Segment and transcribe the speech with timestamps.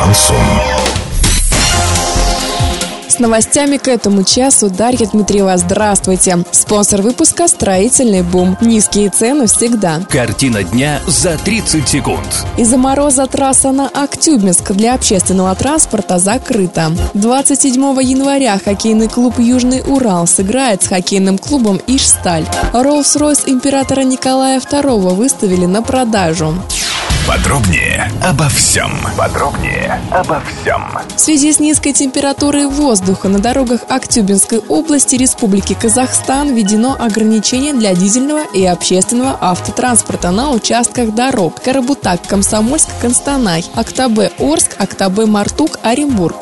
[0.00, 0.80] Шансон
[3.20, 5.56] новостями к этому часу Дарья Дмитриева.
[5.56, 6.38] Здравствуйте.
[6.50, 8.56] Спонсор выпуска «Строительный бум».
[8.60, 10.00] Низкие цены всегда.
[10.08, 12.46] Картина дня за 30 секунд.
[12.56, 16.92] Из-за мороза трасса на Актюбинск для общественного транспорта закрыта.
[17.14, 22.46] 27 января хоккейный клуб «Южный Урал» сыграет с хоккейным клубом «Ишсталь».
[22.72, 26.54] Роллс-Ройс императора Николая II выставили на продажу.
[27.30, 28.90] Подробнее обо всем.
[29.16, 30.82] Подробнее обо всем.
[31.14, 37.94] В связи с низкой температурой воздуха на дорогах Актюбинской области Республики Казахстан введено ограничение для
[37.94, 46.34] дизельного и общественного автотранспорта на участках дорог Карабутак, Комсомольск, Констанай, Актабе, Орск, Актабе, Мартук, Оренбург.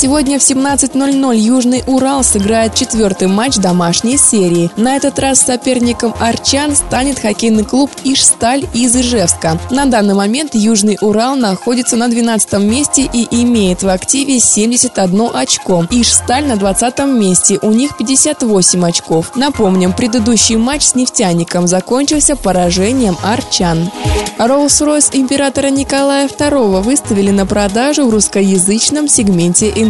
[0.00, 4.70] Сегодня в 17.00 Южный Урал сыграет четвертый матч домашней серии.
[4.76, 9.58] На этот раз соперником Арчан станет хоккейный клуб Ишсталь из Ижевска.
[9.72, 15.84] На данный момент Южный Урал находится на 12 месте и имеет в активе 71 очко.
[15.90, 19.32] Ишсталь на 20 месте, у них 58 очков.
[19.34, 23.90] Напомним, предыдущий матч с нефтяником закончился поражением Арчан.
[24.38, 29.87] Роллс-Ройс императора Николая II выставили на продажу в русскоязычном сегменте интернета.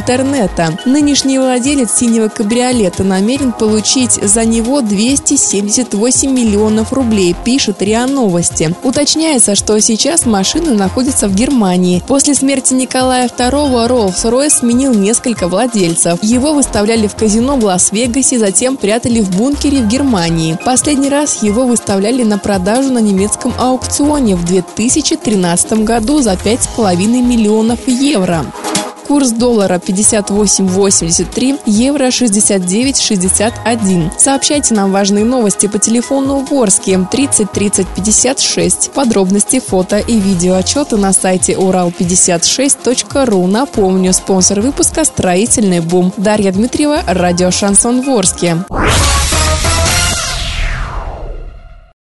[0.84, 8.74] Нынешний владелец синего кабриолета намерен получить за него 278 миллионов рублей, пишет РИА Новости.
[8.82, 12.02] Уточняется, что сейчас машина находится в Германии.
[12.06, 16.18] После смерти Николая II Rolls-Royce сменил несколько владельцев.
[16.22, 20.58] Его выставляли в казино в Лас-Вегасе, затем прятали в бункере в Германии.
[20.64, 27.80] Последний раз его выставляли на продажу на немецком аукционе в 2013 году за 5,5 миллионов
[27.86, 28.44] евро.
[29.08, 34.10] Курс доллара 58.83, евро 69.61.
[34.18, 38.90] Сообщайте нам важные новости по телефону Ворске 30 30 56.
[38.90, 43.46] Подробности, фото и видео отчеты на сайте урал56.ру.
[43.46, 46.12] Напомню, спонсор выпуска «Строительный бум».
[46.18, 48.58] Дарья Дмитриева, радио «Шансон Ворске».